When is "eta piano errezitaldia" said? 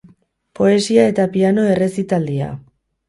1.13-2.49